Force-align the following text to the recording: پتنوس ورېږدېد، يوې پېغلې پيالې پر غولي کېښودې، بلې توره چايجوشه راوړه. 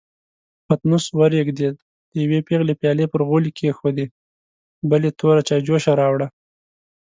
پتنوس 0.67 1.05
ورېږدېد، 1.19 1.75
يوې 2.21 2.39
پېغلې 2.47 2.73
پيالې 2.81 3.05
پر 3.11 3.21
غولي 3.27 3.51
کېښودې، 3.57 4.07
بلې 4.89 5.09
توره 5.19 5.41
چايجوشه 5.49 5.91
راوړه. 6.01 6.27